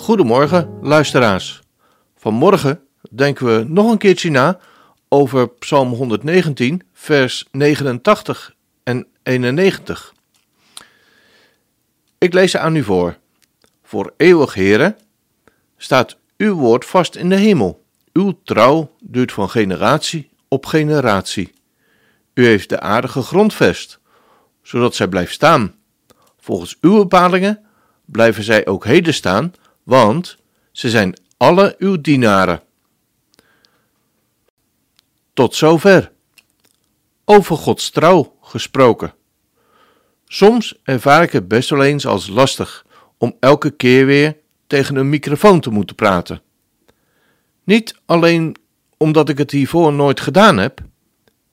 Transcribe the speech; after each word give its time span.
Goedemorgen, 0.00 0.78
luisteraars. 0.82 1.60
Vanmorgen 2.16 2.80
denken 3.10 3.46
we 3.46 3.64
nog 3.68 3.90
een 3.90 3.98
keertje 3.98 4.30
na 4.30 4.58
over 5.08 5.48
Psalm 5.48 5.92
119, 5.92 6.82
vers 6.92 7.48
89 7.50 8.54
en 8.82 9.06
91. 9.22 10.14
Ik 12.18 12.32
lees 12.32 12.50
ze 12.50 12.58
aan 12.58 12.76
u 12.76 12.82
voor. 12.82 13.16
Voor 13.82 14.12
eeuwig, 14.16 14.54
Heren, 14.54 14.96
staat 15.76 16.16
uw 16.36 16.54
woord 16.54 16.84
vast 16.84 17.16
in 17.16 17.28
de 17.28 17.36
hemel. 17.36 17.84
Uw 18.12 18.38
trouw 18.44 18.96
duurt 19.00 19.32
van 19.32 19.50
generatie 19.50 20.30
op 20.48 20.66
generatie. 20.66 21.52
U 22.34 22.46
heeft 22.46 22.68
de 22.68 22.80
aarde 22.80 23.08
gegrondvest, 23.08 23.98
zodat 24.62 24.94
zij 24.94 25.08
blijft 25.08 25.32
staan. 25.32 25.74
Volgens 26.38 26.76
uw 26.80 26.96
bepalingen 26.96 27.64
blijven 28.04 28.44
zij 28.44 28.66
ook 28.66 28.84
heden 28.84 29.14
staan, 29.14 29.52
want 29.90 30.36
ze 30.72 30.90
zijn 30.90 31.16
alle 31.36 31.74
uw 31.78 32.00
dienaren. 32.00 32.62
Tot 35.32 35.54
zover. 35.54 36.12
Over 37.24 37.56
Gods 37.56 37.90
trouw 37.90 38.36
gesproken. 38.40 39.14
Soms 40.26 40.78
ervaar 40.82 41.22
ik 41.22 41.32
het 41.32 41.48
best 41.48 41.70
wel 41.70 41.82
eens 41.82 42.06
als 42.06 42.28
lastig 42.28 42.86
om 43.18 43.36
elke 43.40 43.70
keer 43.70 44.06
weer 44.06 44.36
tegen 44.66 44.96
een 44.96 45.08
microfoon 45.08 45.60
te 45.60 45.70
moeten 45.70 45.96
praten. 45.96 46.42
Niet 47.64 47.94
alleen 48.06 48.56
omdat 48.96 49.28
ik 49.28 49.38
het 49.38 49.50
hiervoor 49.50 49.92
nooit 49.92 50.20
gedaan 50.20 50.56
heb. 50.56 50.80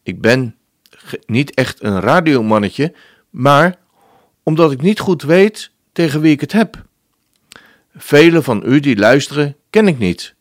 Ik 0.04 0.22
ben 0.22 0.56
niet 1.26 1.54
echt 1.54 1.84
een 1.84 2.00
radiomannetje, 2.00 2.94
maar 3.30 3.80
omdat 4.44 4.72
ik 4.72 4.82
niet 4.82 5.00
goed 5.00 5.22
weet 5.22 5.72
tegen 5.92 6.22
wie 6.22 6.32
ik 6.32 6.42
het 6.42 6.52
heb. 6.52 6.86
Velen 7.98 8.44
van 8.44 8.64
u 8.66 8.80
die 8.80 8.98
luisteren 8.98 9.56
ken 9.70 9.88
ik 9.88 9.98
niet. 9.98 10.36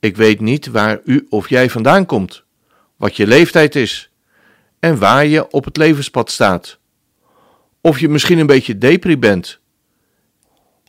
Ik 0.00 0.16
weet 0.16 0.40
niet 0.40 0.66
waar 0.66 1.00
u 1.04 1.26
of 1.28 1.48
jij 1.48 1.70
vandaan 1.70 2.06
komt 2.06 2.44
wat 2.96 3.16
je 3.16 3.26
leeftijd 3.26 3.74
is 3.74 4.10
en 4.78 4.98
waar 4.98 5.26
je 5.26 5.50
op 5.50 5.64
het 5.64 5.76
levenspad 5.76 6.30
staat. 6.30 6.78
Of 7.80 8.00
je 8.00 8.08
misschien 8.08 8.38
een 8.38 8.46
beetje 8.46 8.78
depri 8.78 9.18
bent. 9.18 9.58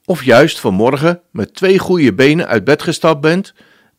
Of 0.05 0.23
juist 0.23 0.59
vanmorgen 0.59 1.21
met 1.31 1.53
twee 1.53 1.79
goede 1.79 2.13
benen 2.13 2.47
uit 2.47 2.63
bed 2.63 2.81
gestapt 2.81 3.21
bent 3.21 3.53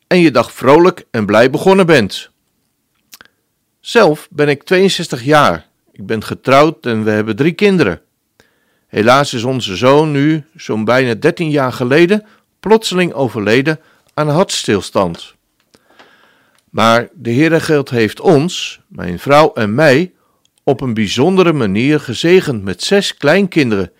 en 0.07 0.19
je 0.19 0.31
dag 0.31 0.51
vrolijk 0.51 1.05
en 1.11 1.25
blij 1.25 1.49
begonnen 1.49 1.85
bent. 1.85 2.31
Zelf 3.79 4.27
ben 4.31 4.49
ik 4.49 4.63
62 4.63 5.23
jaar. 5.23 5.67
Ik 5.91 6.05
ben 6.05 6.23
getrouwd 6.23 6.85
en 6.85 7.03
we 7.03 7.09
hebben 7.09 7.35
drie 7.35 7.53
kinderen. 7.53 8.01
Helaas 8.87 9.33
is 9.33 9.43
onze 9.43 9.75
zoon 9.75 10.11
nu, 10.11 10.43
zo'n 10.55 10.83
bijna 10.83 11.13
13 11.13 11.49
jaar 11.49 11.73
geleden, 11.73 12.25
plotseling 12.59 13.13
overleden 13.13 13.79
aan 14.13 14.29
hartstilstand. 14.29 15.35
Maar 16.69 17.09
de 17.13 17.33
Heere 17.33 17.61
God 17.61 17.89
heeft 17.89 18.19
ons, 18.19 18.79
mijn 18.87 19.19
vrouw 19.19 19.53
en 19.53 19.75
mij, 19.75 20.11
op 20.63 20.81
een 20.81 20.93
bijzondere 20.93 21.53
manier 21.53 21.99
gezegend 21.99 22.63
met 22.63 22.83
zes 22.83 23.17
kleinkinderen 23.17 23.91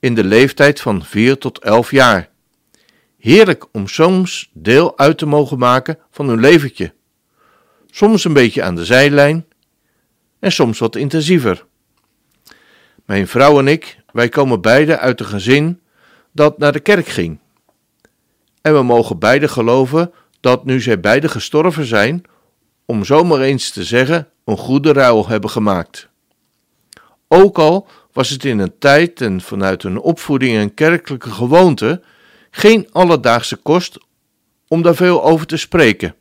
in 0.00 0.14
de 0.14 0.24
leeftijd 0.24 0.80
van 0.80 1.04
vier 1.04 1.38
tot 1.38 1.58
elf 1.58 1.90
jaar. 1.90 2.28
Heerlijk 3.18 3.66
om 3.72 3.88
soms 3.88 4.50
deel 4.52 4.98
uit 4.98 5.18
te 5.18 5.26
mogen 5.26 5.58
maken 5.58 5.98
van 6.10 6.28
hun 6.28 6.40
leventje. 6.40 6.92
Soms 7.90 8.24
een 8.24 8.32
beetje 8.32 8.62
aan 8.62 8.74
de 8.74 8.84
zijlijn 8.84 9.46
en 10.38 10.52
soms 10.52 10.78
wat 10.78 10.96
intensiever. 10.96 11.64
Mijn 13.04 13.28
vrouw 13.28 13.58
en 13.58 13.68
ik, 13.68 13.98
wij 14.12 14.28
komen 14.28 14.60
beide 14.60 14.98
uit 14.98 15.20
een 15.20 15.26
gezin 15.26 15.80
dat 16.32 16.58
naar 16.58 16.72
de 16.72 16.80
kerk 16.80 17.06
ging. 17.06 17.38
En 18.62 18.74
we 18.74 18.82
mogen 18.82 19.18
beide 19.18 19.48
geloven 19.48 20.12
dat 20.40 20.64
nu 20.64 20.80
zij 20.80 21.00
beide 21.00 21.28
gestorven 21.28 21.84
zijn, 21.84 22.22
om 22.84 23.04
zomaar 23.04 23.40
eens 23.40 23.70
te 23.70 23.84
zeggen, 23.84 24.28
een 24.44 24.56
goede 24.56 24.92
ruil 24.92 25.28
hebben 25.28 25.50
gemaakt. 25.50 26.08
Ook 27.28 27.58
al 27.58 27.88
was 28.12 28.30
het 28.30 28.44
in 28.44 28.58
een 28.58 28.78
tijd 28.78 29.20
en 29.20 29.40
vanuit 29.40 29.82
hun 29.82 29.98
opvoeding 29.98 30.56
en 30.56 30.74
kerkelijke 30.74 31.30
gewoonte 31.30 32.02
geen 32.50 32.88
alledaagse 32.92 33.56
kost 33.56 33.98
om 34.68 34.82
daar 34.82 34.94
veel 34.94 35.24
over 35.24 35.46
te 35.46 35.56
spreken. 35.56 36.14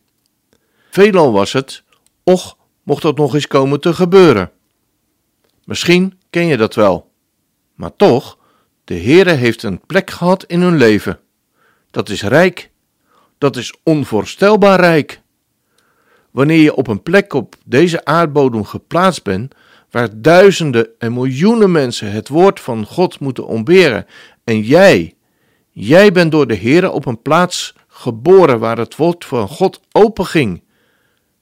Veelal 0.90 1.32
was 1.32 1.54
het, 1.54 1.84
och, 2.24 2.58
mocht 2.84 3.02
dat 3.02 3.18
nog 3.18 3.34
eens 3.34 3.48
komen 3.48 3.80
te 3.80 3.94
gebeuren. 3.94 4.52
Misschien 5.66 6.20
ken 6.30 6.46
je 6.46 6.58
dat 6.58 6.76
wel, 6.76 7.09
maar 7.80 7.96
toch, 7.96 8.38
de 8.84 9.00
Heere 9.00 9.32
heeft 9.32 9.64
een 9.64 9.82
plek 9.86 10.10
gehad 10.10 10.44
in 10.44 10.62
hun 10.62 10.78
leven. 10.78 11.20
Dat 11.92 12.10
is 12.10 12.24
rijk 12.24 12.70
dat 13.40 13.56
is 13.56 13.74
onvoorstelbaar 13.84 14.80
rijk. 14.80 15.22
Wanneer 16.32 16.62
je 16.62 16.76
op 16.76 16.88
een 16.88 17.04
plek 17.04 17.34
op 17.34 17.56
deze 17.66 18.06
aardbodem 18.06 18.64
geplaatst 18.64 19.24
bent, 19.24 19.56
waar 19.92 20.10
duizenden 20.22 20.88
en 20.98 21.14
miljoenen 21.14 21.72
mensen 21.72 22.12
het 22.12 22.28
woord 22.28 22.60
van 22.60 22.86
God 22.86 23.20
moeten 23.20 23.48
ontberen, 23.48 24.06
en 24.44 24.62
jij, 24.62 25.14
jij 25.70 26.12
bent 26.12 26.32
door 26.32 26.48
de 26.48 26.54
Heer 26.54 26.92
op 26.92 27.06
een 27.06 27.22
plaats 27.22 27.76
geboren 27.88 28.60
waar 28.60 28.78
het 28.78 28.96
woord 28.96 29.26
van 29.26 29.48
God 29.48 29.82
openging. 29.92 30.64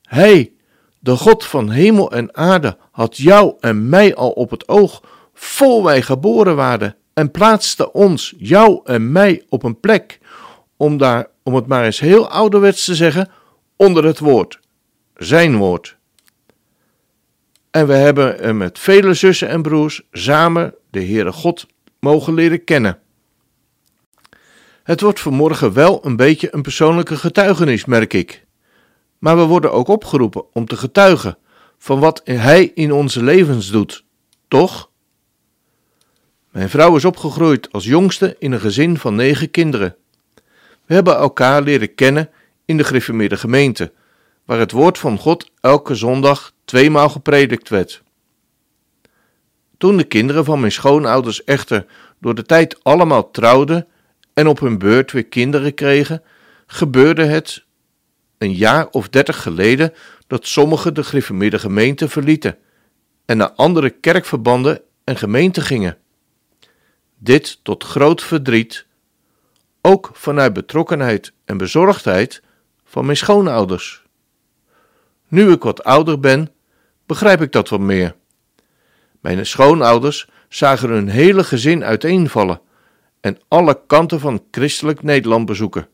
Hij, 0.03 0.51
de 0.99 1.15
God 1.15 1.45
van 1.45 1.69
hemel 1.69 2.11
en 2.11 2.35
aarde, 2.35 2.77
had 2.91 3.17
jou 3.17 3.55
en 3.59 3.89
mij 3.89 4.15
al 4.15 4.29
op 4.29 4.49
het 4.49 4.67
oog, 4.67 5.01
vol 5.39 5.83
wij 5.83 6.01
geboren 6.01 6.55
waren, 6.55 6.95
en 7.13 7.31
plaatste 7.31 7.91
ons, 7.91 8.33
jou 8.37 8.81
en 8.83 9.11
mij, 9.11 9.45
op 9.49 9.63
een 9.63 9.79
plek 9.79 10.19
om 10.77 10.97
daar 10.97 11.27
om 11.43 11.55
het 11.55 11.67
maar 11.67 11.85
eens 11.85 11.99
heel 11.99 12.29
ouderwets 12.29 12.85
te 12.85 12.95
zeggen, 12.95 13.29
onder 13.75 14.05
het 14.05 14.19
woord, 14.19 14.59
zijn 15.15 15.57
woord. 15.57 15.97
En 17.71 17.87
we 17.87 17.93
hebben 17.93 18.57
met 18.57 18.79
vele 18.79 19.13
zussen 19.13 19.47
en 19.47 19.61
broers 19.61 20.01
samen 20.11 20.73
de 20.89 21.05
Heere 21.05 21.31
God 21.31 21.65
mogen 21.99 22.33
leren 22.33 22.63
kennen. 22.63 22.99
Het 24.83 25.01
wordt 25.01 25.19
vanmorgen 25.19 25.73
wel 25.73 26.05
een 26.05 26.15
beetje 26.15 26.47
een 26.51 26.61
persoonlijke 26.61 27.15
getuigenis, 27.15 27.85
merk 27.85 28.13
ik. 28.13 28.45
Maar 29.17 29.37
we 29.37 29.43
worden 29.43 29.71
ook 29.71 29.87
opgeroepen 29.87 30.53
om 30.53 30.65
te 30.65 30.77
getuigen 30.77 31.37
van 31.77 31.99
wat 31.99 32.21
Hij 32.23 32.71
in 32.73 32.91
onze 32.91 33.23
levens 33.23 33.71
doet, 33.71 34.03
toch? 34.47 34.86
Mijn 36.51 36.69
vrouw 36.69 36.95
is 36.95 37.05
opgegroeid 37.05 37.71
als 37.71 37.85
jongste 37.85 38.35
in 38.39 38.51
een 38.51 38.59
gezin 38.59 38.97
van 38.97 39.15
negen 39.15 39.51
kinderen. 39.51 39.95
We 40.85 40.93
hebben 40.93 41.15
elkaar 41.15 41.61
leren 41.61 41.95
kennen 41.95 42.29
in 42.65 42.77
de 42.77 42.83
gereformeerde 42.83 43.37
gemeente, 43.37 43.91
waar 44.45 44.59
het 44.59 44.71
woord 44.71 44.97
van 44.97 45.17
God 45.17 45.51
elke 45.61 45.95
zondag 45.95 46.53
tweemaal 46.65 47.09
gepredikt 47.09 47.69
werd. 47.69 48.03
Toen 49.77 49.97
de 49.97 50.03
kinderen 50.03 50.45
van 50.45 50.59
mijn 50.59 50.71
schoonouders 50.71 51.43
echter 51.43 51.85
door 52.19 52.35
de 52.35 52.43
tijd 52.43 52.83
allemaal 52.83 53.31
trouwden 53.31 53.87
en 54.33 54.47
op 54.47 54.59
hun 54.59 54.77
beurt 54.77 55.11
weer 55.11 55.25
kinderen 55.25 55.73
kregen, 55.73 56.23
gebeurde 56.67 57.23
het 57.23 57.65
een 58.37 58.53
jaar 58.53 58.87
of 58.87 59.09
dertig 59.09 59.41
geleden 59.41 59.93
dat 60.27 60.47
sommigen 60.47 60.93
de 60.93 61.03
gereformeerde 61.03 61.59
gemeente 61.59 62.09
verlieten 62.09 62.57
en 63.25 63.37
naar 63.37 63.51
andere 63.51 63.89
kerkverbanden 63.89 64.81
en 65.03 65.17
gemeenten 65.17 65.63
gingen. 65.63 65.97
Dit 67.17 67.59
tot 67.63 67.83
groot 67.83 68.23
verdriet 68.23 68.85
ook 69.81 70.09
vanuit 70.13 70.53
betrokkenheid 70.53 71.31
en 71.45 71.57
bezorgdheid 71.57 72.41
van 72.85 73.05
mijn 73.05 73.17
schoonouders. 73.17 74.03
Nu 75.27 75.51
ik 75.51 75.63
wat 75.63 75.83
ouder 75.83 76.19
ben, 76.19 76.51
begrijp 77.05 77.41
ik 77.41 77.51
dat 77.51 77.69
wat 77.69 77.79
meer. 77.79 78.15
Mijn 79.19 79.45
schoonouders 79.45 80.27
zagen 80.49 80.89
hun 80.89 81.09
hele 81.09 81.43
gezin 81.43 81.83
uiteenvallen 81.83 82.61
en 83.19 83.39
alle 83.47 83.79
kanten 83.87 84.19
van 84.19 84.43
christelijk 84.51 85.03
Nederland 85.03 85.45
bezoeken, 85.45 85.87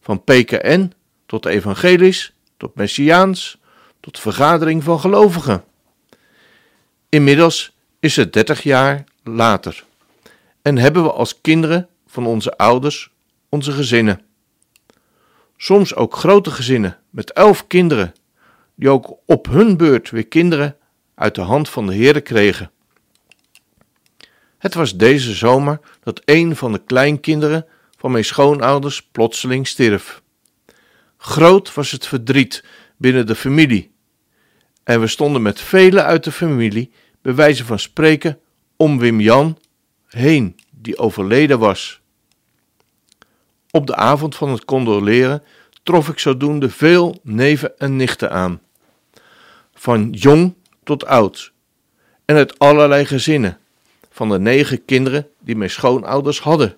van 0.00 0.24
PKN 0.24 0.92
tot 1.26 1.46
evangelisch, 1.46 2.32
tot 2.56 2.74
messiaans, 2.74 3.58
tot 4.00 4.18
vergadering 4.18 4.84
van 4.84 5.00
gelovigen. 5.00 5.64
Inmiddels 7.08 7.76
is 8.00 8.16
het 8.16 8.32
dertig 8.32 8.62
jaar 8.62 9.04
later 9.22 9.86
en 10.68 10.78
hebben 10.78 11.02
we 11.02 11.12
als 11.12 11.40
kinderen 11.40 11.88
van 12.06 12.26
onze 12.26 12.56
ouders 12.56 13.10
onze 13.48 13.72
gezinnen. 13.72 14.20
Soms 15.56 15.94
ook 15.94 16.16
grote 16.16 16.50
gezinnen 16.50 16.98
met 17.10 17.32
elf 17.32 17.66
kinderen, 17.66 18.12
die 18.74 18.88
ook 18.88 19.18
op 19.26 19.46
hun 19.46 19.76
beurt 19.76 20.10
weer 20.10 20.26
kinderen 20.26 20.76
uit 21.14 21.34
de 21.34 21.40
hand 21.40 21.68
van 21.68 21.86
de 21.86 21.94
Heere 21.94 22.20
kregen. 22.20 22.70
Het 24.58 24.74
was 24.74 24.96
deze 24.96 25.34
zomer 25.34 25.80
dat 26.02 26.22
een 26.24 26.56
van 26.56 26.72
de 26.72 26.82
kleinkinderen 26.84 27.66
van 27.96 28.10
mijn 28.10 28.24
schoonouders 28.24 29.02
plotseling 29.02 29.66
stierf. 29.66 30.22
Groot 31.16 31.74
was 31.74 31.90
het 31.90 32.06
verdriet 32.06 32.64
binnen 32.96 33.26
de 33.26 33.34
familie. 33.34 33.90
En 34.84 35.00
we 35.00 35.06
stonden 35.06 35.42
met 35.42 35.60
velen 35.60 36.04
uit 36.04 36.24
de 36.24 36.32
familie, 36.32 36.92
bij 37.22 37.34
wijze 37.34 37.64
van 37.64 37.78
spreken, 37.78 38.38
om 38.76 38.98
Wim 38.98 39.20
Jan 39.20 39.58
heen, 40.08 40.56
die 40.70 40.98
overleden 40.98 41.58
was. 41.58 42.00
Op 43.70 43.86
de 43.86 43.94
avond 43.94 44.36
van 44.36 44.50
het 44.50 44.64
condoleren 44.64 45.42
trof 45.82 46.08
ik 46.08 46.18
zodoende 46.18 46.70
veel 46.70 47.20
neven 47.22 47.78
en 47.78 47.96
nichten 47.96 48.30
aan. 48.30 48.60
Van 49.74 50.10
jong 50.10 50.54
tot 50.84 51.06
oud. 51.06 51.52
En 52.24 52.36
uit 52.36 52.58
allerlei 52.58 53.06
gezinnen. 53.06 53.58
Van 54.10 54.28
de 54.28 54.38
negen 54.38 54.84
kinderen 54.84 55.30
die 55.38 55.56
mijn 55.56 55.70
schoonouders 55.70 56.40
hadden. 56.40 56.76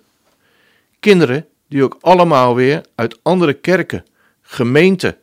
Kinderen 1.01 1.49
die 1.69 1.85
ook 1.85 1.97
allemaal 2.01 2.55
weer 2.55 2.87
uit 2.95 3.19
andere 3.23 3.53
kerken, 3.53 4.05
gemeenten 4.43 5.19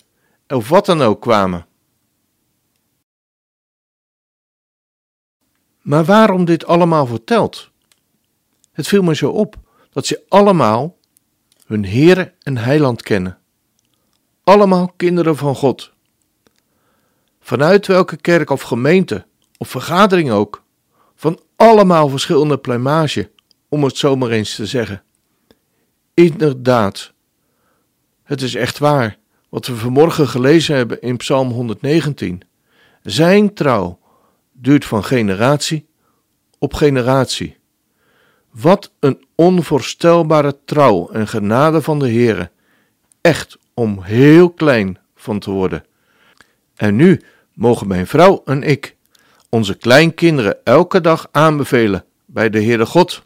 of 0.48 0.70
wat 0.70 0.86
dan 0.86 1.02
ook 1.02 1.22
kwamen. 1.22 1.66
Maar 5.82 6.06
waarom 6.06 6.46
dit 6.46 6.66
allemaal 6.66 7.06
verteld? 7.06 7.70
Het 8.78 8.88
viel 8.88 9.02
me 9.02 9.16
zo 9.16 9.30
op 9.30 9.56
dat 9.90 10.06
ze 10.06 10.24
allemaal 10.28 10.98
hun 11.66 11.86
Heere 11.86 12.34
en 12.42 12.58
Heiland 12.58 13.02
kennen. 13.02 13.38
Allemaal 14.44 14.94
kinderen 14.96 15.38
van 15.38 15.56
God. 15.56 15.94
Vanuit 17.40 17.88
welke 17.88 18.18
kerk 18.18 18.50
of 18.50 18.62
gemeente 18.62 19.26
of 19.58 19.70
vergadering 19.70 20.32
ook, 20.32 20.64
van 21.16 21.40
allemaal 21.56 22.10
verschillende 22.10 22.58
plumage, 22.58 23.32
om 23.70 23.84
het 23.84 23.98
zomaar 23.98 24.30
eens 24.30 24.56
te 24.56 24.66
zeggen. 24.66 25.04
Inderdaad, 26.14 27.14
het 28.24 28.42
is 28.42 28.56
echt 28.56 28.78
waar 28.78 29.18
wat 29.50 29.68
we 29.68 29.76
vanmorgen 29.76 30.28
gelezen 30.28 30.76
hebben 30.76 31.02
in 31.02 31.18
Psalm 31.18 31.52
119. 31.52 32.42
Zijn 33.02 33.54
trouw 33.54 34.00
duurt 34.52 34.86
van 34.86 35.04
generatie 35.04 35.88
op 36.58 36.74
generatie. 36.74 37.57
Wat 38.62 38.92
een 39.00 39.26
onvoorstelbare 39.36 40.58
trouw 40.66 41.10
en 41.10 41.28
genade 41.28 41.82
van 41.82 42.00
de 42.00 42.12
Heere. 42.12 42.52
Echt 43.22 43.58
om 43.74 44.02
heel 44.02 44.50
klein 44.50 44.98
van 45.16 45.40
te 45.40 45.52
worden. 45.52 45.86
En 46.76 46.96
nu 46.96 47.22
mogen 47.54 47.88
mijn 47.88 48.08
vrouw 48.08 48.42
en 48.46 48.64
ik 48.64 48.96
onze 49.50 49.78
kleinkinderen 49.78 50.58
elke 50.64 51.02
dag 51.02 51.28
aanbevelen 51.32 52.06
bij 52.26 52.50
de 52.50 52.64
Heere 52.64 52.86
God. 52.86 53.24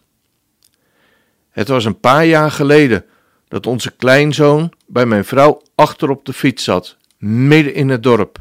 Het 1.50 1.68
was 1.68 1.86
een 1.86 2.00
paar 2.00 2.26
jaar 2.26 2.52
geleden 2.52 3.06
dat 3.48 3.68
onze 3.68 3.92
kleinzoon 3.92 4.72
bij 4.88 5.06
mijn 5.06 5.26
vrouw 5.26 5.62
achter 5.76 6.10
op 6.10 6.26
de 6.26 6.34
fiets 6.34 6.64
zat, 6.64 6.98
midden 7.18 7.74
in 7.74 7.90
het 7.90 8.04
dorp. 8.04 8.40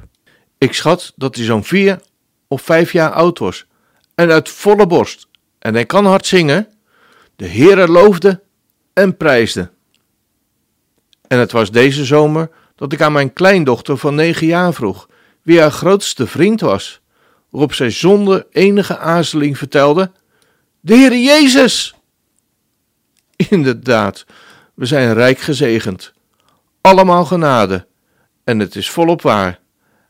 Ik 0.58 0.74
schat 0.74 1.12
dat 1.16 1.36
hij 1.36 1.44
zo'n 1.44 1.64
vier 1.64 2.00
of 2.48 2.62
vijf 2.62 2.92
jaar 2.92 3.10
oud 3.10 3.38
was 3.38 3.66
en 4.14 4.30
uit 4.30 4.48
volle 4.48 4.86
borst, 4.86 5.28
en 5.58 5.74
hij 5.74 5.86
kan 5.86 6.06
hard 6.06 6.26
zingen, 6.26 6.68
de 7.40 7.48
Heere 7.48 7.88
loofde 7.88 8.42
en 8.92 9.16
prijsde. 9.16 9.70
En 11.26 11.38
het 11.38 11.52
was 11.52 11.70
deze 11.70 12.04
zomer 12.04 12.50
dat 12.74 12.92
ik 12.92 13.00
aan 13.00 13.12
mijn 13.12 13.32
kleindochter 13.32 13.96
van 13.96 14.14
negen 14.14 14.46
jaar 14.46 14.74
vroeg 14.74 15.08
wie 15.42 15.60
haar 15.60 15.70
grootste 15.70 16.26
vriend 16.26 16.60
was, 16.60 17.00
waarop 17.50 17.74
zij 17.74 17.90
zonder 17.90 18.46
enige 18.50 18.98
aarzeling 18.98 19.58
vertelde: 19.58 20.12
De 20.80 20.94
Heere 20.94 21.22
Jezus! 21.22 21.94
Inderdaad, 23.36 24.24
we 24.74 24.86
zijn 24.86 25.14
rijk 25.14 25.38
gezegend, 25.38 26.12
allemaal 26.80 27.24
genade, 27.24 27.86
en 28.44 28.58
het 28.58 28.76
is 28.76 28.90
volop 28.90 29.22
waar. 29.22 29.60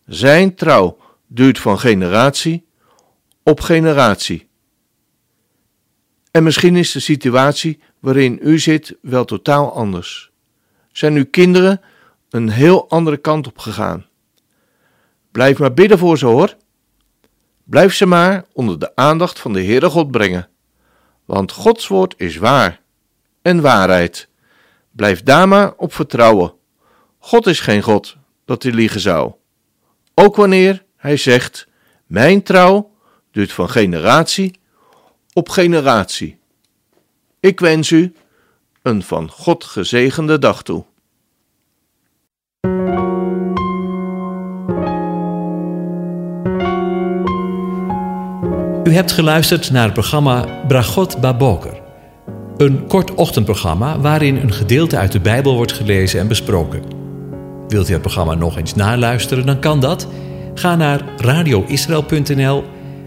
Zijn 0.06 0.54
trouw 0.54 0.98
duurt 1.26 1.58
van 1.58 1.78
generatie 1.78 2.66
op 3.42 3.60
generatie. 3.60 4.49
En 6.30 6.42
misschien 6.42 6.76
is 6.76 6.92
de 6.92 7.00
situatie 7.00 7.80
waarin 7.98 8.38
u 8.42 8.58
zit 8.58 8.96
wel 9.02 9.24
totaal 9.24 9.72
anders. 9.72 10.30
Zijn 10.92 11.14
uw 11.14 11.26
kinderen 11.30 11.80
een 12.30 12.48
heel 12.48 12.88
andere 12.88 13.16
kant 13.16 13.46
op 13.46 13.58
gegaan? 13.58 14.06
Blijf 15.30 15.58
maar 15.58 15.74
bidden 15.74 15.98
voor 15.98 16.18
ze 16.18 16.26
hoor. 16.26 16.56
Blijf 17.64 17.94
ze 17.94 18.06
maar 18.06 18.44
onder 18.52 18.78
de 18.78 18.96
aandacht 18.96 19.38
van 19.38 19.52
de 19.52 19.64
Heere 19.64 19.90
God 19.90 20.10
brengen. 20.10 20.48
Want 21.24 21.52
Gods 21.52 21.88
woord 21.88 22.14
is 22.16 22.36
waar 22.36 22.80
en 23.42 23.60
waarheid. 23.60 24.28
Blijf 24.90 25.22
daar 25.22 25.48
maar 25.48 25.72
op 25.76 25.94
vertrouwen. 25.94 26.54
God 27.18 27.46
is 27.46 27.60
geen 27.60 27.82
God 27.82 28.16
dat 28.44 28.62
hij 28.62 28.72
liegen 28.72 29.00
zou. 29.00 29.32
Ook 30.14 30.36
wanneer 30.36 30.84
hij 30.96 31.16
zegt: 31.16 31.66
Mijn 32.06 32.42
trouw 32.42 32.94
duurt 33.30 33.52
van 33.52 33.70
generatie 33.70 34.59
op 35.40 35.48
generatie. 35.48 36.38
Ik 37.40 37.60
wens 37.60 37.90
u 37.90 38.12
een 38.82 39.02
van 39.02 39.30
God 39.30 39.64
gezegende 39.64 40.38
dag 40.38 40.62
toe. 40.62 40.84
U 48.84 48.92
hebt 48.92 49.12
geluisterd 49.12 49.70
naar 49.70 49.84
het 49.84 49.92
programma 49.92 50.64
Bragot 50.68 51.20
Baboker. 51.20 51.80
Een 52.56 52.86
kort 52.86 53.14
ochtendprogramma 53.14 54.00
waarin 54.00 54.36
een 54.36 54.52
gedeelte 54.52 54.96
uit 54.96 55.12
de 55.12 55.20
Bijbel 55.20 55.54
wordt 55.54 55.72
gelezen 55.72 56.20
en 56.20 56.28
besproken. 56.28 56.82
Wilt 57.68 57.88
u 57.88 57.92
het 57.92 58.02
programma 58.02 58.34
nog 58.34 58.56
eens 58.56 58.74
naluisteren, 58.74 59.46
dan 59.46 59.60
kan 59.60 59.80
dat. 59.80 60.08
Ga 60.54 60.76
naar 60.76 61.04
radioisrael.nl 61.16 62.64